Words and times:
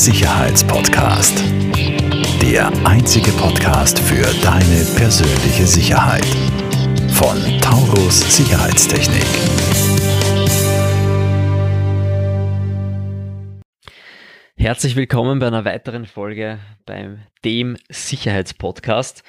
Sicherheitspodcast. 0.00 1.44
Der 2.40 2.72
einzige 2.84 3.30
Podcast 3.32 3.98
für 3.98 4.24
deine 4.42 4.82
persönliche 4.96 5.66
Sicherheit. 5.66 6.24
Von 7.12 7.36
Taurus 7.60 8.20
Sicherheitstechnik. 8.34 9.26
Herzlich 14.60 14.94
willkommen 14.94 15.38
bei 15.38 15.46
einer 15.46 15.64
weiteren 15.64 16.04
Folge 16.04 16.58
beim 16.84 17.20
dem 17.46 17.78
Sicherheitspodcast. 17.88 19.24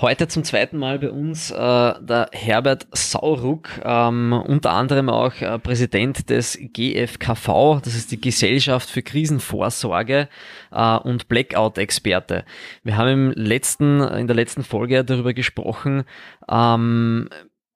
Heute 0.00 0.26
zum 0.26 0.42
zweiten 0.42 0.78
Mal 0.78 0.98
bei 0.98 1.10
uns 1.10 1.50
äh, 1.50 1.54
der 1.54 2.30
Herbert 2.32 2.86
Sauruck, 2.90 3.68
ähm, 3.84 4.32
unter 4.32 4.70
anderem 4.70 5.10
auch 5.10 5.38
äh, 5.42 5.58
Präsident 5.58 6.30
des 6.30 6.58
GFKV, 6.58 7.82
das 7.84 7.94
ist 7.94 8.10
die 8.10 8.22
Gesellschaft 8.22 8.88
für 8.88 9.02
Krisenvorsorge 9.02 10.30
äh, 10.72 10.96
und 10.96 11.28
Blackout-Experte. 11.28 12.46
Wir 12.82 12.96
haben 12.96 13.08
im 13.08 13.30
letzten, 13.32 14.00
in 14.00 14.28
der 14.28 14.36
letzten 14.36 14.64
Folge 14.64 15.04
darüber 15.04 15.34
gesprochen, 15.34 16.04
ähm, 16.50 17.28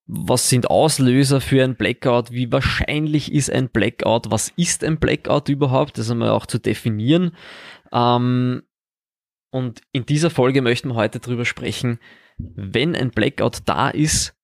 was 0.06 0.50
sind 0.50 0.68
Auslöser 0.68 1.40
für 1.40 1.64
ein 1.64 1.76
Blackout? 1.76 2.30
Wie 2.30 2.52
wahrscheinlich 2.52 3.32
ist 3.32 3.50
ein 3.50 3.70
Blackout? 3.70 4.30
Was 4.30 4.52
ist 4.56 4.84
ein 4.84 4.98
Blackout 4.98 5.48
überhaupt? 5.48 5.96
Das 5.96 6.10
einmal 6.10 6.30
auch 6.30 6.46
zu 6.46 6.58
definieren. 6.58 7.34
Ähm, 7.92 8.62
und 9.50 9.80
in 9.92 10.04
dieser 10.04 10.30
Folge 10.30 10.60
möchten 10.60 10.88
wir 10.88 10.94
heute 10.96 11.20
darüber 11.20 11.44
sprechen, 11.44 12.00
wenn 12.38 12.94
ein 12.94 13.10
Blackout 13.10 13.58
da 13.64 13.88
ist, 13.88 14.34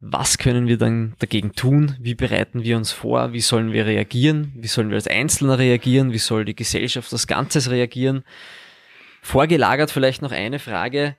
was 0.00 0.36
können 0.36 0.66
wir 0.66 0.78
dann 0.78 1.14
dagegen 1.18 1.52
tun? 1.52 1.96
Wie 2.00 2.14
bereiten 2.14 2.62
wir 2.62 2.76
uns 2.76 2.92
vor? 2.92 3.32
Wie 3.32 3.40
sollen 3.40 3.72
wir 3.72 3.86
reagieren? 3.86 4.52
Wie 4.56 4.66
sollen 4.66 4.90
wir 4.90 4.96
als 4.96 5.06
Einzelner 5.06 5.58
reagieren? 5.58 6.12
Wie 6.12 6.18
soll 6.18 6.44
die 6.44 6.56
Gesellschaft 6.56 7.12
als 7.12 7.26
Ganzes 7.26 7.70
reagieren? 7.70 8.24
Vorgelagert 9.22 9.90
vielleicht 9.90 10.20
noch 10.20 10.32
eine 10.32 10.58
Frage 10.58 11.16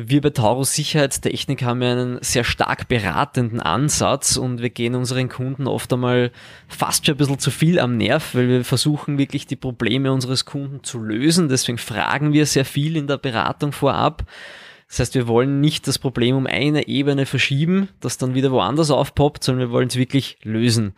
wir 0.00 0.20
bei 0.20 0.30
Taurus 0.30 0.74
Sicherheitstechnik 0.74 1.64
haben 1.64 1.82
ja 1.82 1.90
einen 1.90 2.18
sehr 2.20 2.44
stark 2.44 2.86
beratenden 2.86 3.58
Ansatz 3.58 4.36
und 4.36 4.62
wir 4.62 4.70
gehen 4.70 4.94
unseren 4.94 5.28
Kunden 5.28 5.66
oft 5.66 5.92
einmal 5.92 6.30
fast 6.68 7.04
schon 7.04 7.16
ein 7.16 7.18
bisschen 7.18 7.40
zu 7.40 7.50
viel 7.50 7.80
am 7.80 7.96
Nerv, 7.96 8.36
weil 8.36 8.48
wir 8.48 8.64
versuchen 8.64 9.18
wirklich 9.18 9.48
die 9.48 9.56
Probleme 9.56 10.12
unseres 10.12 10.44
Kunden 10.44 10.84
zu 10.84 11.00
lösen. 11.00 11.48
Deswegen 11.48 11.78
fragen 11.78 12.32
wir 12.32 12.46
sehr 12.46 12.64
viel 12.64 12.96
in 12.96 13.08
der 13.08 13.16
Beratung 13.16 13.72
vorab. 13.72 14.22
Das 14.86 15.00
heißt, 15.00 15.16
wir 15.16 15.26
wollen 15.26 15.60
nicht 15.60 15.88
das 15.88 15.98
Problem 15.98 16.36
um 16.36 16.46
eine 16.46 16.86
Ebene 16.86 17.26
verschieben, 17.26 17.88
das 17.98 18.18
dann 18.18 18.34
wieder 18.36 18.52
woanders 18.52 18.92
aufpoppt, 18.92 19.42
sondern 19.42 19.66
wir 19.66 19.72
wollen 19.72 19.88
es 19.88 19.96
wirklich 19.96 20.38
lösen. 20.44 20.94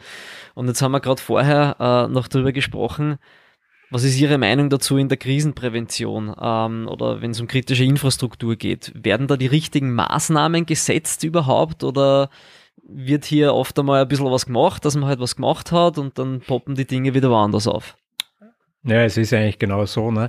Und 0.55 0.69
jetzt 0.69 0.83
haben 0.83 0.93
wir 0.93 1.01
gerade 1.01 1.23
vorher 1.23 1.77
äh, 1.81 2.13
noch 2.13 2.29
darüber 2.29 2.53
gesprochen, 2.53 3.19
was 3.91 4.05
ist 4.05 4.21
Ihre 4.21 4.39
Meinung 4.39 4.71
dazu 4.71 4.97
in 4.97 5.09
der 5.09 5.19
Krisenprävention 5.19 6.35
ähm, 6.41 6.89
oder 6.89 7.21
wenn 7.21 7.33
es 7.33 7.41
um 7.41 7.49
kritische 7.49 7.85
Infrastruktur 7.85 8.57
geht? 8.57 8.93
Werden 8.95 9.27
da 9.27 9.37
die 9.37 9.47
richtigen 9.47 9.93
Maßnahmen 9.95 10.67
gesetzt 10.67 11.25
überhaupt 11.25 11.83
oder 11.83 12.31
wird 12.83 13.25
hier 13.25 13.55
oft 13.55 13.79
einmal 13.79 14.03
ein 14.03 14.09
bisschen 14.09 14.31
was 14.31 14.47
gemacht, 14.47 14.85
dass 14.85 14.97
man 14.97 15.09
halt 15.09 15.21
was 15.21 15.37
gemacht 15.37 15.73
hat 15.73 15.99
und 15.99 16.19
dann 16.19 16.41
poppen 16.41 16.75
die 16.75 16.87
Dinge 16.87 17.15
wieder 17.15 17.31
woanders 17.31 17.67
auf? 17.67 17.97
Ja, 18.85 19.05
es 19.05 19.17
ist 19.17 19.33
eigentlich 19.33 19.59
genau 19.59 19.85
so. 19.87 20.11
Ne? 20.11 20.29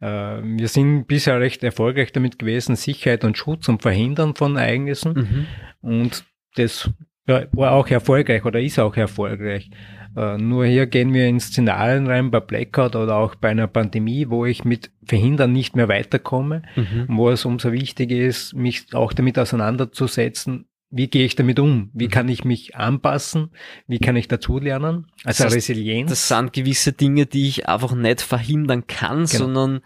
Äh, 0.00 0.06
wir 0.42 0.68
sind 0.68 1.06
bisher 1.06 1.40
recht 1.40 1.64
erfolgreich 1.64 2.12
damit 2.12 2.38
gewesen, 2.38 2.76
Sicherheit 2.76 3.24
und 3.24 3.36
Schutz 3.36 3.68
und 3.68 3.82
Verhindern 3.82 4.34
von 4.34 4.56
Ereignissen. 4.56 5.46
Mhm. 5.82 5.90
Und 5.90 6.24
das 6.56 6.90
war 7.26 7.72
auch 7.72 7.88
erfolgreich 7.88 8.44
oder 8.44 8.60
ist 8.60 8.78
auch 8.78 8.96
erfolgreich. 8.96 9.70
Äh, 10.18 10.36
nur 10.36 10.66
hier 10.66 10.86
gehen 10.86 11.14
wir 11.14 11.28
in 11.28 11.38
Szenarien 11.38 12.08
rein, 12.08 12.32
bei 12.32 12.40
Blackout 12.40 12.96
oder 12.96 13.16
auch 13.16 13.36
bei 13.36 13.50
einer 13.50 13.68
Pandemie, 13.68 14.28
wo 14.28 14.44
ich 14.44 14.64
mit 14.64 14.90
Verhindern 15.04 15.52
nicht 15.52 15.76
mehr 15.76 15.88
weiterkomme, 15.88 16.62
mhm. 16.74 17.06
wo 17.08 17.30
es 17.30 17.44
umso 17.44 17.70
wichtiger 17.70 18.16
ist, 18.16 18.52
mich 18.52 18.92
auch 18.94 19.12
damit 19.12 19.38
auseinanderzusetzen, 19.38 20.66
wie 20.90 21.06
gehe 21.06 21.24
ich 21.24 21.36
damit 21.36 21.60
um? 21.60 21.90
Wie 21.92 22.06
mhm. 22.06 22.10
kann 22.10 22.28
ich 22.28 22.44
mich 22.44 22.74
anpassen? 22.74 23.50
Wie 23.86 23.98
kann 24.00 24.16
ich 24.16 24.26
dazulernen? 24.26 25.06
Also 25.22 25.44
das 25.44 25.54
heißt, 25.54 25.56
Resilienz. 25.56 26.10
Das 26.10 26.26
sind 26.26 26.52
gewisse 26.52 26.92
Dinge, 26.92 27.26
die 27.26 27.46
ich 27.46 27.68
einfach 27.68 27.94
nicht 27.94 28.22
verhindern 28.22 28.88
kann, 28.88 29.18
genau. 29.18 29.26
sondern 29.26 29.80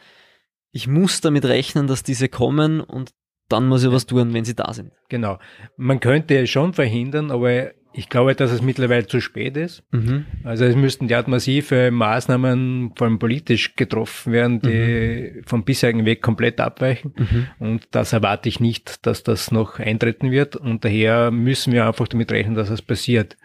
ich 0.71 0.87
muss 0.88 1.21
damit 1.21 1.44
rechnen, 1.44 1.88
dass 1.88 2.04
diese 2.04 2.28
kommen 2.28 2.81
und 2.81 3.10
dann 3.48 3.69
muss 3.69 3.84
ich 3.84 3.92
was 3.92 4.06
tun, 4.06 4.32
wenn 4.32 4.47
sie 4.47 4.54
da 4.54 4.72
sind. 4.72 4.92
Genau. 5.10 5.38
Man 5.76 6.00
könnte 6.00 6.38
es 6.38 6.48
schon 6.48 6.72
verhindern, 6.72 7.31
aber 7.31 7.72
ich 7.94 8.08
glaube, 8.08 8.34
dass 8.34 8.50
es 8.50 8.62
mittlerweile 8.62 9.06
zu 9.06 9.20
spät 9.20 9.56
ist. 9.56 9.82
Mhm. 9.91 10.26
Also 10.44 10.64
es 10.64 10.76
müssten 10.76 11.08
ja 11.08 11.22
massive 11.26 11.91
Maßnahmen, 11.91 12.92
vor 12.97 13.06
allem 13.06 13.19
politisch, 13.19 13.76
getroffen 13.76 14.32
werden, 14.32 14.60
die 14.60 15.32
mhm. 15.34 15.44
vom 15.44 15.64
bisherigen 15.64 16.04
Weg 16.04 16.22
komplett 16.22 16.60
abweichen. 16.60 17.12
Mhm. 17.16 17.47
Und 17.58 17.88
das 17.91 18.12
erwarte 18.12 18.48
ich 18.48 18.60
nicht, 18.60 19.06
dass 19.06 19.22
das 19.22 19.50
noch 19.50 19.78
eintreten 19.78 20.30
wird. 20.30 20.56
Und 20.56 20.84
daher 20.84 21.30
müssen 21.30 21.72
wir 21.72 21.86
einfach 21.86 22.08
damit 22.08 22.32
rechnen, 22.32 22.54
dass 22.54 22.70
es 22.70 22.82
passiert. 22.82 23.36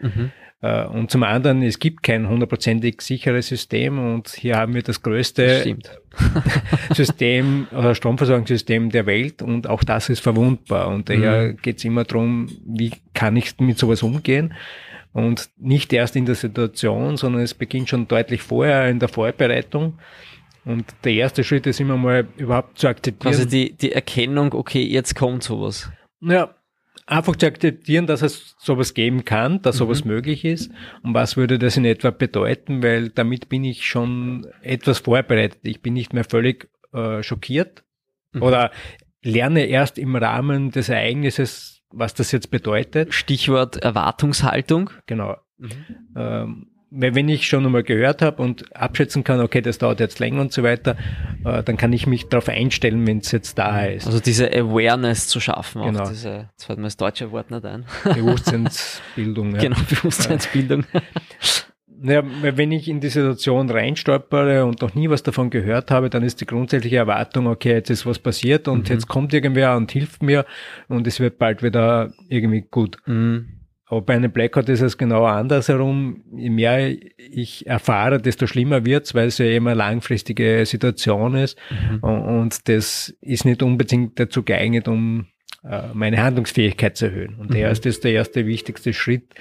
Mhm. 0.60 0.68
Äh, 0.68 0.86
und 0.86 1.10
zum 1.10 1.22
anderen, 1.22 1.62
es 1.62 1.78
gibt 1.78 2.02
kein 2.02 2.28
hundertprozentig 2.28 3.00
sicheres 3.00 3.48
System 3.48 3.98
und 3.98 4.28
hier 4.28 4.56
haben 4.56 4.74
wir 4.74 4.82
das 4.82 5.02
größte 5.02 5.76
System 6.94 7.66
oder 7.72 7.94
Stromversorgungssystem 7.94 8.90
der 8.90 9.06
Welt 9.06 9.42
und 9.42 9.68
auch 9.68 9.84
das 9.84 10.08
ist 10.08 10.20
verwundbar. 10.20 10.88
Und 10.88 11.08
daher 11.08 11.52
mhm. 11.52 11.56
geht 11.58 11.78
es 11.78 11.84
immer 11.84 12.04
darum, 12.04 12.48
wie 12.66 12.92
kann 13.14 13.36
ich 13.36 13.58
mit 13.58 13.78
sowas 13.78 14.02
umgehen? 14.02 14.54
Und 15.12 15.48
nicht 15.56 15.92
erst 15.92 16.16
in 16.16 16.26
der 16.26 16.34
Situation, 16.34 17.16
sondern 17.16 17.42
es 17.42 17.54
beginnt 17.54 17.88
schon 17.88 18.06
deutlich 18.06 18.42
vorher 18.42 18.88
in 18.88 18.98
der 18.98 19.08
Vorbereitung. 19.08 19.98
Und 20.64 20.84
der 21.02 21.14
erste 21.14 21.44
Schritt 21.44 21.66
ist 21.66 21.80
immer 21.80 21.96
mal 21.96 22.28
überhaupt 22.36 22.78
zu 22.78 22.88
akzeptieren. 22.88 23.32
Also 23.34 23.46
die, 23.46 23.72
die 23.72 23.92
Erkennung, 23.92 24.52
okay, 24.52 24.82
jetzt 24.82 25.14
kommt 25.14 25.42
sowas. 25.42 25.90
Ja, 26.20 26.54
einfach 27.08 27.36
zu 27.36 27.46
akzeptieren, 27.46 28.06
dass 28.06 28.22
es 28.22 28.54
sowas 28.58 28.94
geben 28.94 29.24
kann, 29.24 29.62
dass 29.62 29.76
mhm. 29.76 29.78
sowas 29.78 30.04
möglich 30.04 30.44
ist. 30.44 30.70
Und 31.02 31.14
was 31.14 31.36
würde 31.36 31.58
das 31.58 31.76
in 31.76 31.84
etwa 31.84 32.10
bedeuten? 32.10 32.82
Weil 32.82 33.08
damit 33.08 33.48
bin 33.48 33.64
ich 33.64 33.86
schon 33.86 34.46
etwas 34.62 35.00
vorbereitet. 35.00 35.60
Ich 35.62 35.82
bin 35.82 35.94
nicht 35.94 36.12
mehr 36.12 36.24
völlig 36.24 36.68
äh, 36.92 37.22
schockiert 37.22 37.84
mhm. 38.32 38.42
oder 38.42 38.70
lerne 39.22 39.64
erst 39.66 39.98
im 39.98 40.16
Rahmen 40.16 40.70
des 40.70 40.88
Ereignisses, 40.88 41.82
was 41.90 42.14
das 42.14 42.32
jetzt 42.32 42.50
bedeutet. 42.50 43.14
Stichwort 43.14 43.76
Erwartungshaltung. 43.76 44.90
Genau. 45.06 45.36
Mhm. 45.56 45.70
Ähm, 46.16 46.70
wenn 46.90 47.28
ich 47.28 47.46
schon 47.46 47.66
einmal 47.66 47.82
gehört 47.82 48.22
habe 48.22 48.42
und 48.42 48.74
abschätzen 48.74 49.24
kann, 49.24 49.40
okay, 49.40 49.60
das 49.60 49.78
dauert 49.78 50.00
jetzt 50.00 50.18
länger 50.18 50.40
und 50.40 50.52
so 50.52 50.62
weiter, 50.62 50.96
äh, 51.44 51.62
dann 51.62 51.76
kann 51.76 51.92
ich 51.92 52.06
mich 52.06 52.28
darauf 52.28 52.48
einstellen, 52.48 53.06
wenn 53.06 53.18
es 53.18 53.30
jetzt 53.30 53.58
da 53.58 53.84
ist. 53.84 54.06
Also 54.06 54.20
diese 54.20 54.50
Awareness 54.50 55.28
zu 55.28 55.40
schaffen, 55.40 55.82
genau. 55.82 56.04
auch 56.04 56.08
diese, 56.08 56.48
jetzt 56.52 56.64
fällt 56.64 56.78
mir 56.78 56.86
das 56.86 56.96
deutsche 56.96 57.30
Wort 57.30 57.50
nicht 57.50 57.64
ein. 57.64 57.84
Bewusstseinsbildung. 58.04 59.54
ja. 59.54 59.60
Genau, 59.62 59.76
Bewusstseinsbildung. 59.88 60.84
Naja, 62.00 62.22
wenn 62.42 62.70
ich 62.70 62.86
in 62.86 63.00
die 63.00 63.08
Situation 63.08 63.68
reinstolpere 63.68 64.64
und 64.64 64.82
noch 64.82 64.94
nie 64.94 65.10
was 65.10 65.24
davon 65.24 65.50
gehört 65.50 65.90
habe, 65.90 66.08
dann 66.08 66.22
ist 66.22 66.40
die 66.40 66.46
grundsätzliche 66.46 66.98
Erwartung, 66.98 67.48
okay, 67.48 67.72
jetzt 67.72 67.90
ist 67.90 68.06
was 68.06 68.20
passiert 68.20 68.68
und 68.68 68.88
mhm. 68.88 68.94
jetzt 68.94 69.08
kommt 69.08 69.34
irgendwer 69.34 69.76
und 69.76 69.90
hilft 69.90 70.22
mir 70.22 70.46
und 70.86 71.08
es 71.08 71.18
wird 71.18 71.38
bald 71.38 71.64
wieder 71.64 72.12
irgendwie 72.28 72.64
gut. 72.70 72.98
Mhm. 73.06 73.57
Aber 73.88 74.02
bei 74.02 74.14
einem 74.14 74.30
Blackout 74.30 74.68
ist 74.68 74.82
es 74.82 74.98
genau 74.98 75.24
andersherum. 75.24 76.22
Je 76.36 76.50
mehr 76.50 76.94
ich 77.16 77.66
erfahre, 77.66 78.20
desto 78.20 78.46
schlimmer 78.46 78.84
wird's, 78.84 79.14
weil 79.14 79.28
es 79.28 79.38
ja 79.38 79.46
immer 79.46 79.74
langfristige 79.74 80.66
Situation 80.66 81.34
ist. 81.34 81.58
Mhm. 81.70 81.98
Und 82.00 82.68
das 82.68 83.14
ist 83.22 83.46
nicht 83.46 83.62
unbedingt 83.62 84.20
dazu 84.20 84.42
geeignet, 84.42 84.88
um 84.88 85.26
äh, 85.64 85.88
meine 85.94 86.22
Handlungsfähigkeit 86.22 86.98
zu 86.98 87.06
erhöhen. 87.06 87.36
Und 87.36 87.50
mhm. 87.50 87.62
das 87.62 87.78
ist 87.80 88.04
der 88.04 88.12
erste 88.12 88.46
wichtigste 88.46 88.92
Schritt. 88.92 89.34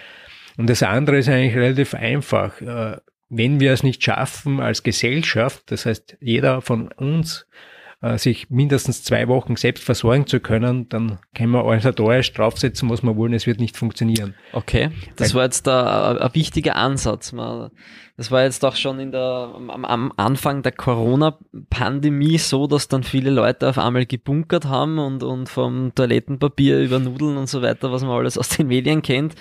Und 0.57 0.69
das 0.69 0.81
andere 0.81 1.18
ist 1.18 1.28
eigentlich 1.28 1.56
relativ 1.56 1.94
einfach. 1.94 2.62
Äh, 2.62 2.97
wenn 3.30 3.59
wir 3.59 3.74
es 3.74 3.84
nicht 3.84 4.01
schaffen 4.01 4.62
als 4.62 4.83
Gesellschaft, 4.83 5.63
das 5.72 5.86
heißt 5.86 6.18
jeder 6.22 6.62
von 6.62 6.89
uns 6.94 7.45
sich 8.18 8.52
mindestens 8.52 9.04
zwei 9.04 9.28
Wochen 9.28 9.56
selbst 9.56 9.84
versorgen 9.84 10.28
zu 10.28 10.40
können, 10.40 10.88
dann 10.88 11.18
können 11.34 11.52
wir 11.52 11.64
organisatorisch 11.64 12.32
draufsetzen, 12.32 12.90
was 12.92 13.02
wir 13.02 13.16
wollen, 13.16 13.34
es 13.34 13.48
wird 13.48 13.60
nicht 13.60 13.76
funktionieren. 13.76 14.36
Okay, 14.54 14.92
das 15.16 15.30
Weil, 15.30 15.36
war 15.36 15.44
jetzt 15.46 15.66
da 15.66 16.16
ein 16.16 16.36
wichtiger 16.36 16.76
Ansatz. 16.76 17.34
Das 18.18 18.30
war 18.32 18.44
jetzt 18.44 18.64
auch 18.64 18.76
schon 18.76 19.00
in 19.00 19.12
der, 19.12 19.52
am, 19.56 19.84
am 19.84 20.14
Anfang 20.16 20.62
der 20.62 20.74
Corona-Pandemie 20.74 22.38
so, 22.38 22.68
dass 22.68 22.88
dann 22.88 23.02
viele 23.02 23.32
Leute 23.32 23.68
auf 23.68 23.80
einmal 23.80 24.06
gebunkert 24.06 24.66
haben 24.66 25.00
und, 25.00 25.24
und 25.24 25.50
vom 25.50 25.94
Toilettenpapier 25.96 26.80
über 26.80 27.00
Nudeln 27.00 27.36
und 27.36 27.50
so 27.50 27.64
weiter, 27.64 27.92
was 27.92 28.04
man 28.04 28.12
alles 28.12 28.38
aus 28.38 28.50
den 28.50 28.68
Medien 28.68 29.02
kennt. 29.02 29.34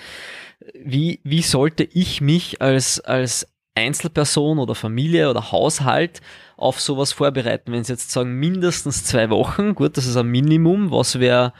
Wie, 0.83 1.21
wie 1.23 1.43
sollte 1.43 1.83
ich 1.83 2.21
mich 2.21 2.59
als, 2.59 2.99
als 2.99 3.47
Einzelperson 3.77 4.59
oder 4.59 4.75
Familie 4.75 5.29
oder 5.29 5.51
Haushalt 5.51 6.21
auf 6.57 6.81
sowas 6.81 7.13
vorbereiten? 7.13 7.71
Wenn 7.71 7.83
Sie 7.83 7.93
jetzt 7.93 8.11
sagen, 8.11 8.33
mindestens 8.33 9.03
zwei 9.03 9.29
Wochen, 9.29 9.75
gut, 9.75 9.97
das 9.97 10.05
ist 10.05 10.17
ein 10.17 10.27
Minimum, 10.27 10.91
was 10.91 11.19
wäre 11.19 11.53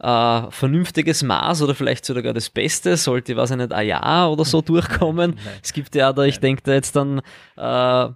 äh, 0.00 0.50
vernünftiges 0.50 1.22
Maß 1.22 1.62
oder 1.62 1.74
vielleicht 1.74 2.04
sogar 2.04 2.32
das 2.32 2.50
Beste, 2.50 2.96
sollte, 2.96 3.36
weiß 3.36 3.52
ich 3.52 3.56
nicht, 3.56 3.72
ein 3.72 3.86
Jahr 3.86 4.30
oder 4.30 4.44
so 4.44 4.60
durchkommen. 4.60 5.32
Nein. 5.36 5.54
Es 5.62 5.72
gibt 5.72 5.94
ja 5.94 6.12
da, 6.12 6.24
ich 6.24 6.40
denke 6.40 6.62
da 6.64 6.72
jetzt 6.72 6.94
dann 6.96 7.20
äh, 7.56 8.08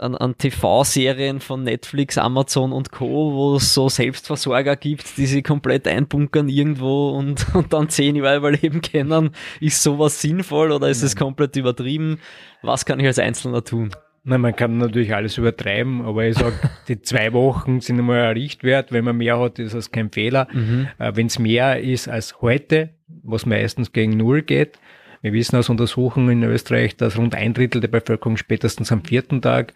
an, 0.00 0.16
an 0.16 0.36
TV-Serien 0.36 1.40
von 1.40 1.62
Netflix, 1.62 2.18
Amazon 2.18 2.72
und 2.72 2.90
Co., 2.90 3.32
wo 3.32 3.56
es 3.56 3.74
so 3.74 3.88
Selbstversorger 3.88 4.76
gibt, 4.76 5.16
die 5.16 5.26
sie 5.26 5.42
komplett 5.42 5.86
einbunkern 5.86 6.48
irgendwo 6.48 7.10
und, 7.10 7.46
und 7.54 7.72
dann 7.72 7.88
zehn 7.88 8.16
Jahre 8.16 8.38
überleben 8.38 8.82
können. 8.82 9.30
Ist 9.60 9.82
sowas 9.82 10.20
sinnvoll 10.20 10.72
oder 10.72 10.88
ist 10.88 11.02
es 11.02 11.16
komplett 11.16 11.56
übertrieben? 11.56 12.18
Was 12.62 12.84
kann 12.84 13.00
ich 13.00 13.06
als 13.06 13.18
Einzelner 13.18 13.64
tun? 13.64 13.90
Nein, 14.22 14.42
man 14.42 14.54
kann 14.54 14.76
natürlich 14.76 15.14
alles 15.14 15.38
übertreiben, 15.38 16.02
aber 16.02 16.26
ich 16.26 16.36
sage, 16.36 16.54
die 16.88 17.00
zwei 17.00 17.32
Wochen 17.32 17.80
sind 17.80 17.98
einmal 17.98 18.20
ein 18.20 18.32
Richtwert. 18.34 18.92
Wenn 18.92 19.04
man 19.04 19.16
mehr 19.16 19.38
hat, 19.38 19.58
ist 19.58 19.74
das 19.74 19.90
kein 19.90 20.10
Fehler. 20.10 20.46
Mhm. 20.52 20.88
Äh, 20.98 21.12
Wenn 21.14 21.26
es 21.26 21.38
mehr 21.38 21.80
ist 21.80 22.08
als 22.08 22.40
heute, 22.42 22.90
was 23.22 23.46
meistens 23.46 23.92
gegen 23.92 24.16
Null 24.16 24.42
geht, 24.42 24.78
wir 25.22 25.32
wissen 25.32 25.56
aus 25.56 25.68
Untersuchungen 25.68 26.42
in 26.42 26.42
Österreich, 26.42 26.96
dass 26.96 27.18
rund 27.18 27.34
ein 27.34 27.54
Drittel 27.54 27.80
der 27.80 27.88
Bevölkerung 27.88 28.36
spätestens 28.36 28.90
am 28.92 29.04
vierten 29.04 29.42
Tag 29.42 29.74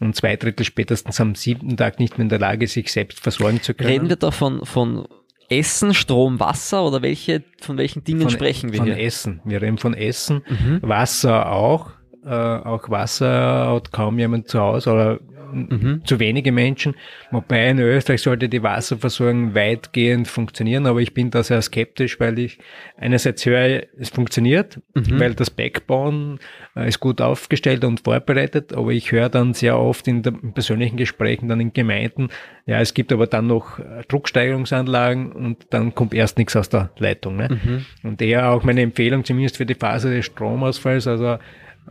und 0.00 0.14
zwei 0.14 0.36
Drittel 0.36 0.64
spätestens 0.64 1.20
am 1.20 1.34
siebten 1.34 1.76
Tag 1.76 1.98
nicht 1.98 2.18
mehr 2.18 2.24
in 2.24 2.28
der 2.28 2.38
Lage, 2.38 2.66
sich 2.66 2.92
selbst 2.92 3.20
versorgen 3.20 3.62
zu 3.62 3.74
können. 3.74 3.90
Reden 3.90 4.08
wir 4.08 4.16
da 4.16 4.30
von, 4.30 4.64
von 4.64 5.06
Essen, 5.48 5.94
Strom, 5.94 6.40
Wasser 6.40 6.84
oder 6.84 7.02
welche, 7.02 7.42
von 7.60 7.76
welchen 7.76 8.04
Dingen 8.04 8.22
von, 8.22 8.30
sprechen 8.30 8.72
wir 8.72 8.78
von 8.78 8.86
hier? 8.86 8.94
Von 8.94 9.04
Essen. 9.04 9.40
Wir 9.44 9.62
reden 9.62 9.78
von 9.78 9.94
Essen. 9.94 10.42
Mhm. 10.48 10.80
Wasser 10.82 11.50
auch. 11.50 11.90
Äh, 12.24 12.30
auch 12.30 12.88
Wasser 12.88 13.74
hat 13.74 13.92
kaum 13.92 14.18
jemand 14.18 14.48
zu 14.48 14.58
Hause 14.58 14.92
oder 14.92 15.20
mhm. 15.54 16.02
zu 16.04 16.18
wenige 16.18 16.52
Menschen. 16.52 16.94
Wobei 17.30 17.70
in 17.70 17.78
Österreich 17.78 18.22
sollte 18.22 18.48
die 18.48 18.62
Wasserversorgung 18.62 19.54
weitgehend 19.54 20.28
funktionieren, 20.28 20.86
aber 20.86 21.00
ich 21.00 21.14
bin 21.14 21.30
da 21.30 21.42
sehr 21.42 21.62
skeptisch, 21.62 22.20
weil 22.20 22.38
ich 22.38 22.58
einerseits 22.96 23.46
höre, 23.46 23.84
es 23.98 24.10
funktioniert, 24.10 24.80
mhm. 24.94 25.18
weil 25.18 25.34
das 25.34 25.50
Backbone 25.50 26.38
äh, 26.76 26.88
ist 26.88 27.00
gut 27.00 27.20
aufgestellt 27.20 27.84
und 27.84 28.00
vorbereitet, 28.00 28.72
aber 28.72 28.90
ich 28.90 29.12
höre 29.12 29.28
dann 29.28 29.54
sehr 29.54 29.78
oft 29.78 30.06
in, 30.08 30.22
der, 30.22 30.34
in 30.42 30.52
persönlichen 30.52 30.96
Gesprächen 30.96 31.48
dann 31.48 31.60
in 31.60 31.72
Gemeinden, 31.72 32.28
ja, 32.66 32.80
es 32.80 32.94
gibt 32.94 33.12
aber 33.12 33.26
dann 33.26 33.46
noch 33.46 33.78
äh, 33.78 34.02
Drucksteigerungsanlagen 34.08 35.32
und 35.32 35.66
dann 35.70 35.94
kommt 35.94 36.14
erst 36.14 36.38
nichts 36.38 36.56
aus 36.56 36.68
der 36.70 36.90
Leitung. 36.98 37.36
Ne? 37.36 37.48
Mhm. 37.50 37.84
Und 38.02 38.22
eher 38.22 38.50
auch 38.50 38.62
meine 38.64 38.80
Empfehlung, 38.80 39.24
zumindest 39.24 39.58
für 39.58 39.66
die 39.66 39.74
Phase 39.74 40.14
des 40.14 40.24
Stromausfalls, 40.26 41.06
also 41.06 41.38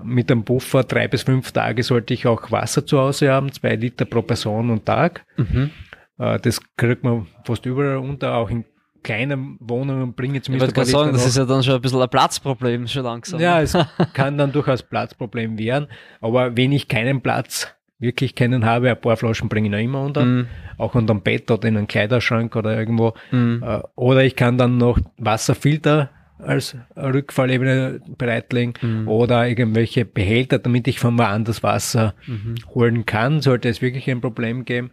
mit 0.02 0.32
einem 0.32 0.44
Puffer 0.44 0.84
drei 0.84 1.08
bis 1.08 1.24
fünf 1.24 1.52
Tage 1.52 1.84
sollte 1.84 2.14
ich 2.14 2.26
auch 2.28 2.52
Wasser 2.52 2.86
zu 2.86 3.00
Hause 3.00 3.32
haben, 3.32 3.52
zwei 3.52 3.76
Liter 3.76 4.06
pro 4.06 4.22
Person 4.22 4.70
und 4.70 4.86
Tag. 4.86 5.26
Mhm. 5.38 5.72
Äh, 6.18 6.40
das 6.40 6.60
kriegt 6.78 7.04
man 7.04 7.28
fast 7.46 7.66
überall 7.66 7.98
unter, 7.98 8.36
auch 8.36 8.50
in 8.50 8.66
kleinen 9.04 9.58
Wohnungen 9.60 10.14
bringe 10.14 10.38
ich 10.38 10.44
zumindest. 10.44 10.72
Ich 10.72 10.78
wollte 10.78 10.90
sagen, 10.90 11.12
das 11.12 11.26
ist 11.26 11.38
ja 11.38 11.46
dann 11.46 11.62
schon 11.62 11.76
ein 11.76 11.82
bisschen 11.82 12.02
ein 12.02 12.10
Platzproblem, 12.10 12.88
schon 12.88 13.04
langsam. 13.04 13.40
Ja, 13.40 13.62
es 13.62 13.78
kann 14.14 14.38
dann 14.38 14.52
durchaus 14.52 14.82
Platzproblem 14.82 15.58
werden, 15.60 15.88
aber 16.22 16.56
wenn 16.56 16.72
ich 16.72 16.88
keinen 16.88 17.22
Platz 17.22 17.68
wirklich 18.00 18.36
keinen 18.36 18.66
habe, 18.66 18.90
ein 18.90 19.00
paar 19.00 19.18
Flaschen 19.18 19.50
bringe 19.50 19.68
ich 19.68 19.72
noch 19.72 19.80
immer 19.80 20.02
unter, 20.06 20.26
mm. 20.26 20.48
auch 20.78 20.96
unter 20.96 21.14
dem 21.14 21.22
Bett 21.22 21.50
oder 21.52 21.68
in 21.68 21.78
einem 21.78 21.88
Kleiderschrank 21.88 22.54
oder 22.56 22.78
irgendwo. 22.78 23.14
Mm. 23.32 23.64
Oder 23.96 24.26
ich 24.26 24.36
kann 24.36 24.58
dann 24.58 24.78
noch 24.78 25.00
Wasserfilter 25.18 26.10
als 26.46 26.76
Rückfallebene 26.96 28.02
bereitlegen 28.18 28.74
mhm. 28.82 29.08
oder 29.08 29.48
irgendwelche 29.48 30.06
Behälter, 30.06 30.60
damit 30.60 30.88
ich 30.88 31.00
von 31.00 31.18
woanders 31.18 31.64
Wasser 31.64 32.14
mhm. 32.28 32.56
holen 32.74 33.06
kann, 33.06 33.42
sollte 33.42 33.70
es 33.70 33.82
wirklich 33.82 34.10
ein 34.10 34.22
Problem 34.22 34.66
geben. 34.66 34.92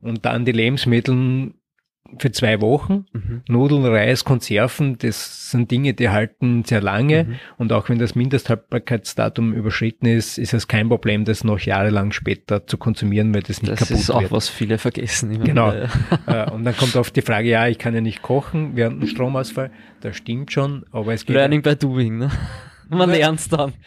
Und 0.00 0.24
dann 0.24 0.44
die 0.44 0.52
Lebensmittel 0.52 1.52
für 2.18 2.32
zwei 2.32 2.60
Wochen. 2.60 3.04
Mhm. 3.12 3.42
Nudeln, 3.48 3.84
Reis, 3.84 4.24
Konserven, 4.24 4.96
das 4.98 5.50
sind 5.50 5.70
Dinge, 5.70 5.94
die 5.94 6.08
halten 6.08 6.64
sehr 6.64 6.80
lange. 6.80 7.24
Mhm. 7.24 7.34
Und 7.58 7.72
auch 7.72 7.88
wenn 7.88 7.98
das 7.98 8.14
Mindesthaltbarkeitsdatum 8.14 9.52
überschritten 9.52 10.06
ist, 10.06 10.38
ist 10.38 10.54
es 10.54 10.68
kein 10.68 10.88
Problem, 10.88 11.24
das 11.24 11.44
noch 11.44 11.58
jahrelang 11.58 12.12
später 12.12 12.66
zu 12.66 12.78
konsumieren, 12.78 13.34
weil 13.34 13.42
das 13.42 13.62
nicht 13.62 13.72
das 13.72 13.80
kaputt 13.80 13.90
wird. 13.90 13.98
Das 14.00 14.08
ist 14.08 14.10
auch, 14.10 14.30
was 14.30 14.48
viele 14.48 14.78
vergessen. 14.78 15.44
Genau. 15.44 15.72
Äh, 16.26 16.50
und 16.50 16.64
dann 16.64 16.76
kommt 16.76 16.96
oft 16.96 17.14
die 17.16 17.22
Frage, 17.22 17.48
ja, 17.48 17.68
ich 17.68 17.78
kann 17.78 17.94
ja 17.94 18.00
nicht 18.00 18.22
kochen 18.22 18.72
während 18.74 19.02
dem 19.02 19.08
Stromausfall. 19.08 19.70
Das 20.00 20.16
stimmt 20.16 20.52
schon, 20.52 20.84
aber 20.90 21.14
es 21.14 21.24
geht... 21.24 21.36
Learning 21.36 21.62
by 21.62 21.76
doing, 21.76 22.18
ne? 22.18 22.30
Man 22.96 23.10
lernt 23.10 23.40
es 23.40 23.48
dann. 23.48 23.72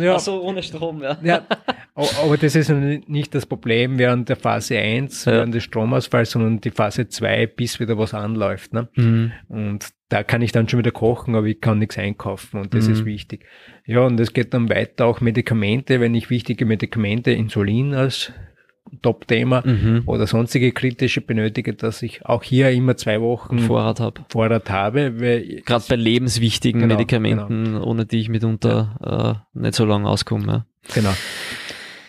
Ja. 0.00 0.14
Also 0.14 0.42
ohne 0.42 0.62
Strom, 0.62 1.02
ja. 1.02 1.16
ja. 1.22 1.46
Aber 1.94 2.36
das 2.36 2.54
ist 2.54 2.70
nicht 2.70 3.34
das 3.34 3.46
Problem 3.46 3.98
während 3.98 4.28
der 4.28 4.36
Phase 4.36 4.78
1, 4.78 5.24
ja. 5.24 5.32
während 5.32 5.54
des 5.54 5.64
Stromausfalls, 5.64 6.30
sondern 6.32 6.60
die 6.60 6.70
Phase 6.70 7.08
2, 7.08 7.46
bis 7.46 7.80
wieder 7.80 7.96
was 7.96 8.14
anläuft. 8.14 8.72
Ne? 8.72 8.88
Mhm. 8.94 9.32
Und 9.48 9.86
da 10.08 10.22
kann 10.22 10.42
ich 10.42 10.52
dann 10.52 10.68
schon 10.68 10.78
wieder 10.78 10.90
kochen, 10.90 11.34
aber 11.34 11.46
ich 11.46 11.60
kann 11.60 11.78
nichts 11.78 11.96
einkaufen 11.98 12.60
und 12.60 12.74
das 12.74 12.86
mhm. 12.86 12.92
ist 12.94 13.04
wichtig. 13.04 13.46
Ja, 13.86 14.00
und 14.00 14.18
es 14.20 14.32
geht 14.32 14.52
dann 14.54 14.68
weiter 14.68 15.06
auch 15.06 15.20
Medikamente, 15.20 16.00
wenn 16.00 16.14
ich 16.14 16.30
wichtige 16.30 16.66
Medikamente, 16.66 17.30
Insulin 17.30 17.94
als 17.94 18.32
Top-Thema 19.02 19.62
mhm. 19.64 20.02
oder 20.06 20.26
sonstige 20.26 20.72
kritische 20.72 21.20
benötige, 21.20 21.74
dass 21.74 22.02
ich 22.02 22.26
auch 22.26 22.42
hier 22.42 22.70
immer 22.70 22.96
zwei 22.96 23.20
Wochen 23.20 23.58
Vorrat 23.60 24.00
habe. 24.00 24.22
Vorrat 24.28 24.68
habe. 24.70 25.12
Gerade 25.64 25.84
bei 25.88 25.96
lebenswichtigen 25.96 26.82
genau, 26.82 26.94
Medikamenten, 26.94 27.64
genau. 27.64 27.84
ohne 27.84 28.06
die 28.06 28.20
ich 28.20 28.28
mitunter 28.28 28.96
ja. 29.04 29.30
äh, 29.30 29.34
nicht 29.60 29.74
so 29.74 29.84
lange 29.84 30.08
auskomme. 30.08 30.46
Ja. 30.46 30.66
Genau. 30.94 31.14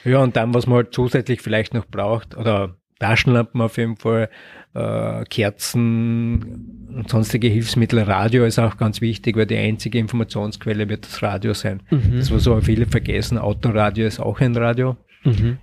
Ja, 0.03 0.19
und 0.19 0.35
dann, 0.35 0.53
was 0.53 0.65
man 0.65 0.77
halt 0.77 0.93
zusätzlich 0.93 1.41
vielleicht 1.41 1.73
noch 1.73 1.85
braucht, 1.85 2.35
oder 2.35 2.75
Taschenlampen 2.99 3.61
auf 3.61 3.77
jeden 3.77 3.97
Fall, 3.97 4.29
äh, 4.73 5.23
Kerzen 5.25 6.87
und 6.95 7.09
sonstige 7.09 7.47
Hilfsmittel. 7.47 7.99
Radio 7.99 8.45
ist 8.45 8.57
auch 8.57 8.77
ganz 8.77 9.01
wichtig, 9.01 9.37
weil 9.37 9.45
die 9.45 9.57
einzige 9.57 9.99
Informationsquelle 9.99 10.89
wird 10.89 11.05
das 11.05 11.21
Radio 11.21 11.53
sein. 11.53 11.83
Mhm. 11.91 12.17
Das, 12.17 12.31
was 12.31 12.43
so 12.43 12.59
viele 12.61 12.87
vergessen, 12.87 13.37
Autoradio 13.37 14.07
ist 14.07 14.19
auch 14.19 14.39
ein 14.39 14.55
Radio. 14.55 14.97
Mhm 15.23 15.59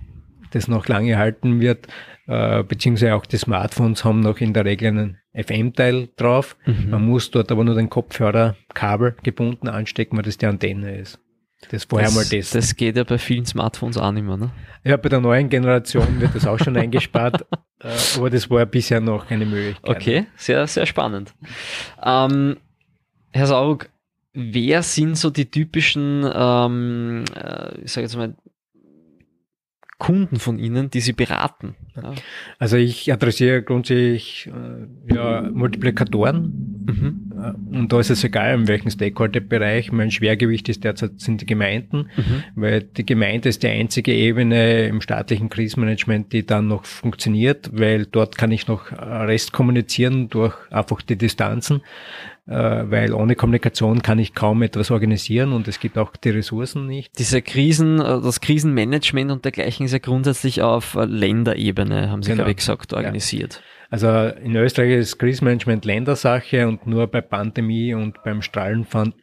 das 0.51 0.67
noch 0.67 0.87
lange 0.87 1.17
halten 1.17 1.59
wird, 1.59 1.87
äh, 2.27 2.63
beziehungsweise 2.63 3.15
auch 3.15 3.25
die 3.25 3.37
Smartphones 3.37 4.03
haben 4.03 4.21
noch 4.21 4.39
in 4.39 4.53
der 4.53 4.65
Regel 4.65 4.87
einen 4.89 5.17
FM-Teil 5.33 6.09
drauf. 6.15 6.57
Mhm. 6.65 6.89
Man 6.89 7.05
muss 7.05 7.31
dort 7.31 7.51
aber 7.51 7.63
nur 7.63 7.75
den 7.75 7.89
Kopfhörerkabel 7.89 9.15
gebunden 9.23 9.67
anstecken, 9.67 10.17
weil 10.17 10.23
das 10.23 10.37
die 10.37 10.45
Antenne 10.45 10.97
ist. 10.97 11.19
Das 11.71 11.83
vorher 11.83 12.07
das, 12.07 12.15
mal 12.15 12.23
testen. 12.23 12.61
Das 12.61 12.75
geht 12.75 12.95
ja 12.95 13.03
bei 13.03 13.17
vielen 13.17 13.45
Smartphones 13.45 13.97
auch 13.97 14.11
nicht 14.11 14.23
mehr, 14.23 14.37
ne? 14.37 14.51
Ja, 14.85 14.95
bei 14.95 15.09
der 15.09 15.19
neuen 15.19 15.49
Generation 15.49 16.21
wird 16.21 16.33
das 16.33 16.47
auch 16.47 16.57
schon 16.57 16.77
eingespart, 16.77 17.45
äh, 17.83 17.89
aber 18.15 18.29
das 18.29 18.49
war 18.49 18.65
bisher 18.65 19.01
noch 19.01 19.27
keine 19.27 19.45
Möglichkeit. 19.45 19.95
Okay, 19.95 20.25
sehr, 20.37 20.65
sehr 20.67 20.85
spannend. 20.85 21.33
Ähm, 22.01 22.57
Herr 23.31 23.47
Saurug, 23.47 23.89
wer 24.33 24.83
sind 24.83 25.17
so 25.17 25.29
die 25.29 25.51
typischen, 25.51 26.29
ähm, 26.33 27.25
äh, 27.35 27.81
ich 27.81 27.91
sage 27.91 28.05
jetzt 28.05 28.15
mal, 28.15 28.35
Kunden 29.99 30.37
von 30.37 30.57
Ihnen, 30.57 30.89
die 30.89 31.01
Sie 31.01 31.13
beraten? 31.13 31.75
Ja. 31.95 32.13
Also 32.57 32.77
ich 32.77 33.13
adressiere 33.13 33.61
grundsätzlich 33.61 34.47
äh, 34.47 35.13
ja, 35.13 35.41
Multiplikatoren 35.41 36.85
mhm. 36.87 37.28
Äh, 37.39 37.77
und 37.77 37.91
da 37.91 37.99
ist 37.99 38.09
es 38.09 38.23
egal, 38.23 38.55
in 38.55 38.67
welchem 38.67 38.89
Stakeholder-Bereich. 38.89 39.91
Mein 39.91 40.11
Schwergewicht 40.11 40.69
ist 40.69 40.83
derzeit 40.83 41.19
sind 41.19 41.41
die 41.41 41.45
Gemeinden, 41.45 42.09
mhm. 42.15 42.43
weil 42.55 42.83
die 42.83 43.05
Gemeinde 43.05 43.49
ist 43.49 43.63
die 43.63 43.67
einzige 43.67 44.13
Ebene 44.13 44.87
im 44.87 45.01
staatlichen 45.01 45.49
Krisenmanagement, 45.49 46.33
die 46.33 46.45
dann 46.45 46.67
noch 46.67 46.85
funktioniert, 46.85 47.69
weil 47.73 48.05
dort 48.05 48.37
kann 48.37 48.51
ich 48.51 48.67
noch 48.67 48.91
Rest 48.91 49.53
kommunizieren 49.53 50.29
durch 50.29 50.55
einfach 50.71 51.01
die 51.01 51.17
Distanzen. 51.17 51.81
Äh, 52.49 52.89
weil 52.89 53.13
ohne 53.13 53.35
Kommunikation 53.35 54.01
kann 54.01 54.17
ich 54.17 54.33
kaum 54.33 54.63
etwas 54.63 54.89
organisieren 54.89 55.53
und 55.53 55.67
es 55.67 55.79
gibt 55.79 55.99
auch 55.99 56.15
die 56.15 56.31
Ressourcen 56.31 56.87
nicht. 56.87 57.19
Diese 57.19 57.43
Krisen, 57.43 57.99
äh, 57.99 58.21
das 58.21 58.41
Krisenmanagement 58.41 59.29
und 59.29 59.45
dergleichen 59.45 59.85
ist 59.85 59.91
ja 59.91 59.99
grundsätzlich 59.99 60.63
auf 60.63 60.97
Länderebene, 60.99 62.09
haben 62.09 62.23
Sie, 62.23 62.31
genau. 62.31 62.37
glaube 62.37 62.51
ich, 62.51 62.57
gesagt, 62.57 62.93
organisiert. 62.93 63.61
Ja. 63.61 63.78
Also 63.89 64.07
in 64.43 64.55
Österreich 64.55 64.91
ist 64.91 65.17
Krisenmanagement 65.17 65.83
Ländersache 65.85 66.67
und 66.67 66.85
nur 66.85 67.07
bei 67.07 67.21
Pandemie 67.21 67.93
und 67.93 68.21
beim 68.23 68.41
Strahlenfall 68.41 69.13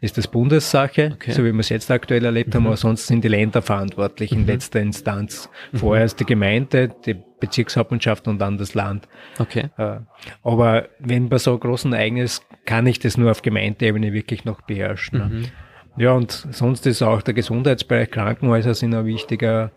ist 0.00 0.16
das 0.16 0.28
Bundessache, 0.28 1.12
okay. 1.14 1.32
so 1.32 1.44
wie 1.44 1.52
wir 1.52 1.60
es 1.60 1.68
jetzt 1.68 1.90
aktuell 1.90 2.24
erlebt 2.24 2.50
mhm. 2.50 2.58
haben, 2.58 2.66
aber 2.68 2.76
sonst 2.76 3.06
sind 3.06 3.24
die 3.24 3.28
Länder 3.28 3.62
verantwortlich 3.62 4.32
in 4.32 4.42
mhm. 4.42 4.46
letzter 4.46 4.80
Instanz. 4.80 5.50
Mhm. 5.72 5.78
Vorher 5.78 6.04
ist 6.04 6.18
die 6.20 6.24
Gemeinde, 6.24 6.94
die 7.04 7.16
Bezirkshauptmannschaft 7.40 8.26
und 8.26 8.38
dann 8.38 8.56
das 8.56 8.74
Land. 8.74 9.06
Okay. 9.38 9.68
Äh, 9.76 9.98
aber 10.42 10.88
wenn 10.98 11.28
bei 11.28 11.38
so 11.38 11.50
einem 11.50 11.60
großen 11.60 11.92
Ereignis 11.92 12.42
kann 12.64 12.86
ich 12.86 13.00
das 13.00 13.18
nur 13.18 13.30
auf 13.30 13.42
Gemeindeebene 13.42 14.14
wirklich 14.14 14.46
noch 14.46 14.62
beherrschen. 14.62 15.18
Ne? 15.18 15.24
Mhm. 15.24 15.44
Ja, 15.96 16.12
und 16.12 16.32
sonst 16.50 16.86
ist 16.86 17.02
auch 17.02 17.22
der 17.22 17.34
Gesundheitsbereich, 17.34 18.10
Krankenhäuser 18.10 18.74
sind 18.74 18.94
ein 18.94 19.06
wichtiger 19.06 19.70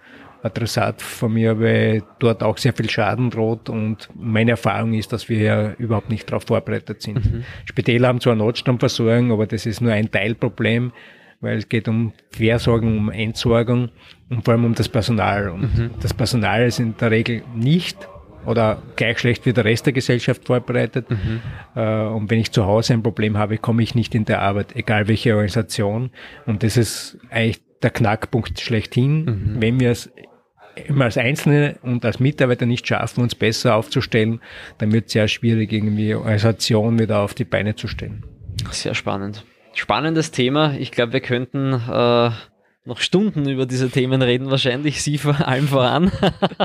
Adressat 0.44 1.02
von 1.02 1.34
mir, 1.34 1.60
weil 1.60 2.04
dort 2.20 2.44
auch 2.44 2.58
sehr 2.58 2.74
viel 2.74 2.90
Schaden 2.90 3.30
droht 3.30 3.70
und 3.70 4.10
meine 4.16 4.52
Erfahrung 4.52 4.94
ist, 4.94 5.12
dass 5.14 5.30
wir 5.30 5.40
ja 5.40 5.72
überhaupt 5.74 6.10
nicht 6.10 6.30
darauf 6.30 6.44
vorbereitet 6.44 7.02
sind. 7.02 7.26
Mhm. 7.26 7.44
Spitäler 7.66 8.08
haben 8.10 8.22
zwar 8.22 8.36
Notstromversorgung, 8.36 9.32
aber 9.32 9.48
das 9.48 9.66
ist 9.66 9.82
nur 9.82 9.92
ein 9.92 10.12
Teilproblem 10.12 10.92
weil 11.40 11.58
es 11.58 11.70
geht 11.70 11.88
um 11.88 12.14
Versorgung, 12.32 12.98
um 12.98 13.12
Entsorgung 13.12 13.90
und 14.30 14.44
vor 14.44 14.54
allem 14.54 14.66
um 14.66 14.74
das 14.74 14.90
Personal. 14.90 15.50
Und 15.50 15.78
mhm. 15.78 15.92
das 16.02 16.14
Personal 16.14 16.66
ist 16.66 16.80
in 16.80 16.96
der 16.98 17.12
Regel 17.12 17.44
nicht 17.56 18.08
oder 18.46 18.82
gleich 18.96 19.20
schlecht 19.20 19.46
wie 19.46 19.54
der 19.54 19.66
Rest 19.66 19.86
der 19.86 19.94
Gesellschaft 19.94 20.46
vorbereitet. 20.46 21.10
Mhm. 21.10 21.42
Äh, 21.76 22.06
und 22.08 22.30
wenn 22.32 22.40
ich 22.40 22.52
zu 22.52 22.66
Hause 22.66 22.94
ein 22.94 23.04
Problem 23.04 23.38
habe, 23.38 23.58
komme 23.58 23.84
ich 23.84 23.94
nicht 23.94 24.16
in 24.16 24.26
der 24.26 24.42
Arbeit, 24.42 24.76
egal 24.76 25.08
welche 25.08 25.34
Organisation. 25.34 26.12
Und 26.46 26.64
das 26.64 26.78
ist 26.78 27.18
eigentlich 27.30 27.62
der 27.82 27.92
Knackpunkt 27.92 28.60
schlechthin. 28.60 29.26
Mhm. 29.26 29.56
Wenn 29.62 29.80
wir 29.80 29.92
es 29.92 30.12
immer 30.86 31.06
als 31.06 31.18
Einzelne 31.18 31.78
und 31.82 32.06
als 32.06 32.20
Mitarbeiter 32.20 32.66
nicht 32.66 32.88
schaffen, 32.88 33.22
uns 33.22 33.36
besser 33.36 33.76
aufzustellen, 33.76 34.42
dann 34.78 34.92
wird 34.92 35.08
es 35.08 35.14
sehr 35.14 35.28
schwierig, 35.28 35.72
irgendwie 35.72 36.14
Organisation 36.16 37.00
wieder 37.00 37.20
auf 37.20 37.34
die 37.34 37.46
Beine 37.46 37.76
zu 37.76 37.88
stellen. 37.88 38.24
Sehr 38.72 38.94
spannend. 38.94 39.46
Spannendes 39.74 40.32
Thema. 40.32 40.74
Ich 40.78 40.92
glaube, 40.92 41.14
wir 41.14 41.20
könnten 41.20 41.74
äh, 41.74 42.32
noch 42.88 43.00
Stunden 43.00 43.48
über 43.48 43.66
diese 43.66 43.90
Themen 43.90 44.22
reden, 44.22 44.50
wahrscheinlich 44.50 45.04
Sie 45.04 45.18
vor 45.18 45.48
allem 45.48 45.68
voran. 45.68 46.12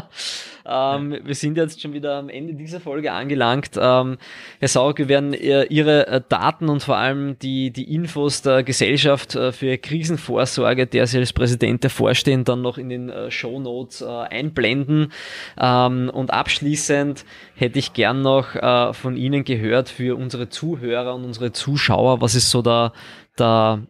ähm, 0.67 1.19
wir 1.25 1.35
sind 1.35 1.57
jetzt 1.57 1.81
schon 1.81 1.93
wieder 1.93 2.17
am 2.17 2.29
Ende 2.29 2.55
dieser 2.55 2.81
Folge 2.81 3.12
angelangt. 3.12 3.73
Ähm, 3.76 4.19
Herr 4.61 4.69
Sauer, 4.69 4.97
wir 4.97 5.09
werden 5.09 5.35
Ihre 5.35 6.07
äh, 6.07 6.21
Daten 6.29 6.69
und 6.69 6.83
vor 6.83 6.97
allem 6.97 7.38
die, 7.41 7.71
die 7.71 7.93
Infos 7.93 8.43
der 8.43 8.62
Gesellschaft 8.62 9.35
äh, 9.35 9.52
für 9.52 9.76
Krisenvorsorge, 9.76 10.87
der 10.87 11.07
Sie 11.07 11.19
als 11.19 11.33
Präsident 11.33 11.85
Vorstehen, 11.91 12.45
dann 12.45 12.62
noch 12.62 12.79
in 12.79 12.88
den 12.88 13.11
äh, 13.11 13.31
Show 13.31 13.59
Notes 13.59 14.00
äh, 14.00 14.07
einblenden. 14.07 15.12
Ähm, 15.59 16.11
und 16.12 16.33
abschließend 16.33 17.25
hätte 17.57 17.79
ich 17.79 17.93
gern 17.93 18.23
noch 18.23 18.55
äh, 18.55 18.93
von 18.93 19.17
Ihnen 19.17 19.45
gehört 19.45 19.88
für 19.88 20.17
unsere 20.17 20.49
Zuhörer 20.49 21.14
und 21.14 21.25
unsere 21.25 21.52
Zuschauer, 21.52 22.21
was 22.21 22.35
ist 22.35 22.50
so 22.50 22.62
der, 22.62 22.93
der 23.38 23.81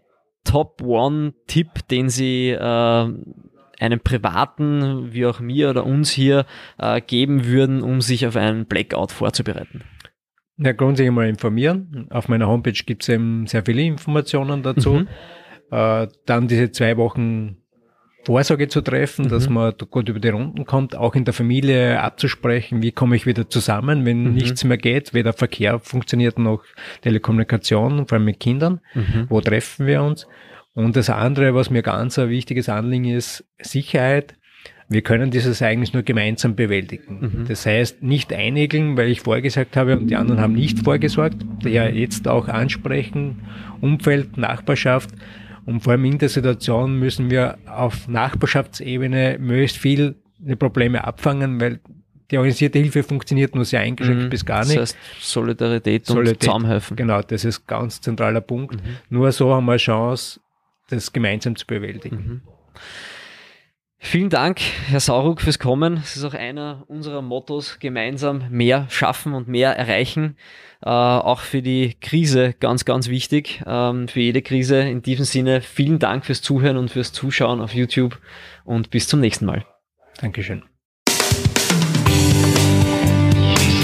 Top-One-Tipp, 0.45 1.89
den 1.91 2.09
Sie 2.09 2.51
äh, 2.51 3.09
einem 3.81 4.01
Privaten, 4.01 5.13
wie 5.13 5.27
auch 5.27 5.41
mir 5.41 5.71
oder 5.71 5.85
uns 5.85 6.11
hier, 6.11 6.47
äh, 6.79 7.01
geben 7.01 7.47
würden, 7.47 7.83
um 7.83 8.01
sich 8.01 8.27
auf 8.27 8.37
einen 8.37 8.67
Blackout 8.67 9.13
vorzubereiten? 9.13 9.83
Ja, 10.59 10.73
grundsätzlich 10.73 11.13
mal 11.13 11.29
informieren. 11.29 12.07
Auf 12.11 12.29
meiner 12.29 12.47
Homepage 12.47 12.73
gibt 12.73 13.03
es 13.03 13.09
eben 13.09 13.47
sehr 13.47 13.65
viele 13.65 13.83
Informationen 13.83 14.63
dazu. 14.63 14.93
Mhm. 14.93 15.09
Äh, 15.71 16.09
dann 16.27 16.49
diese 16.49 16.71
zwei 16.71 16.97
Wochen 16.97 17.62
Vorsorge 18.25 18.69
zu 18.69 18.81
treffen, 18.83 19.25
mhm. 19.25 19.29
dass 19.31 19.49
man 19.49 19.73
gut 19.91 20.09
über 20.09 20.21
die 20.21 20.29
Runden 20.29 20.65
kommt, 20.65 20.97
auch 20.97 21.15
in 21.15 21.25
der 21.25 21.35
Familie 21.35 22.01
abzusprechen, 22.01 22.83
wie 22.83 22.93
komme 22.93 23.17
ich 23.17 23.27
wieder 23.27 23.49
zusammen, 23.49 24.05
wenn 24.05 24.25
mhm. 24.25 24.35
nichts 24.35 24.65
mehr 24.65 24.79
geht, 24.79 25.13
weder 25.13 25.33
Verkehr 25.33 25.81
funktioniert 25.81 26.39
noch 26.39 26.63
Telekommunikation, 27.03 28.07
vor 28.07 28.17
allem 28.17 28.25
mit 28.25 28.41
Kindern, 28.41 28.81
mhm. 28.95 29.27
wo 29.29 29.41
treffen 29.41 29.87
wir 29.87 30.03
uns. 30.03 30.27
Und 30.75 30.97
das 30.97 31.11
andere, 31.11 31.55
was 31.55 31.71
mir 31.71 31.83
ganz 31.83 32.19
ein 32.19 32.31
wichtiges 32.31 32.69
Anliegen 32.69 33.05
ist, 33.07 33.45
Sicherheit. 33.61 34.37
Wir 34.89 35.03
können 35.03 35.31
dieses 35.31 35.63
eigentlich 35.63 35.95
nur 35.95 36.03
gemeinsam 36.03 36.55
bewältigen. 36.55 37.21
Mhm. 37.21 37.45
Das 37.49 37.65
heißt, 37.67 38.03
nicht 38.03 38.33
einigeln, 38.33 38.97
weil 38.97 39.09
ich 39.09 39.23
vorgesagt 39.23 39.77
habe 39.77 39.97
und 39.97 40.09
die 40.09 40.17
anderen 40.17 40.41
haben 40.41 40.53
nicht 40.53 40.81
vorgesorgt. 40.81 41.37
Ja, 41.65 41.89
jetzt 41.89 42.29
auch 42.29 42.49
ansprechen, 42.49 43.41
Umfeld, 43.81 44.37
Nachbarschaft, 44.37 45.11
und 45.65 45.81
vor 45.81 45.93
allem 45.93 46.05
in 46.05 46.19
der 46.19 46.29
Situation 46.29 46.99
müssen 46.99 47.31
wir 47.31 47.59
auf 47.67 48.09
Nachbarschaftsebene 48.09 49.39
möglichst 49.39 49.77
viele 49.77 50.17
Probleme 50.59 51.05
abfangen, 51.05 51.61
weil 51.61 51.81
die 52.31 52.39
organisierte 52.39 52.79
Hilfe 52.79 53.03
funktioniert 53.03 53.55
nur 53.55 53.65
sehr 53.65 53.81
eingeschränkt 53.81 54.25
mhm. 54.25 54.31
bis 54.31 54.45
gar 54.45 54.65
nicht. 54.65 54.77
Das 54.77 54.95
heißt 54.95 54.99
Solidarität, 55.21 56.07
Solidarität 56.07 56.43
und 56.43 56.47
Zusammenhelfen. 56.47 56.97
Genau, 56.97 57.21
das 57.23 57.45
ist 57.45 57.61
ein 57.61 57.67
ganz 57.67 58.01
zentraler 58.01 58.41
Punkt. 58.41 58.77
Mhm. 58.77 58.97
Nur 59.11 59.31
so 59.33 59.55
haben 59.55 59.67
wir 59.67 59.73
eine 59.73 59.79
Chance, 59.79 60.41
das 60.89 61.13
gemeinsam 61.13 61.57
zu 61.57 61.67
bewältigen. 61.67 62.17
Mhm. 62.17 62.41
Vielen 64.05 64.31
Dank, 64.31 64.61
Herr 64.89 64.99
Sauruck, 64.99 65.41
fürs 65.41 65.61
Kommen. 65.61 65.99
Es 66.03 66.17
ist 66.17 66.25
auch 66.25 66.35
einer 66.35 66.83
unserer 66.89 67.23
Mottos, 67.23 67.79
gemeinsam 67.79 68.45
mehr 68.51 68.87
schaffen 68.91 69.33
und 69.33 69.47
mehr 69.47 69.77
erreichen. 69.77 70.37
Äh, 70.83 70.91
auch 70.91 71.41
für 71.41 71.63
die 71.63 71.95
Krise 72.01 72.53
ganz, 72.59 72.85
ganz 72.85 73.09
wichtig. 73.09 73.63
Ähm, 73.65 74.09
für 74.09 74.21
jede 74.21 74.43
Krise. 74.43 74.81
In 74.81 75.03
diesem 75.03 75.25
Sinne, 75.25 75.61
vielen 75.61 76.01
Dank 76.01 76.27
fürs 76.27 76.43
Zuhören 76.43 76.77
und 76.77 76.91
fürs 76.91 77.13
Zuschauen 77.13 77.61
auf 77.61 77.75
YouTube 77.75 78.19
und 78.65 78.91
bis 78.91 79.07
zum 79.07 79.21
nächsten 79.21 79.47
Mal. 79.47 79.65
Dankeschön. 80.21 80.65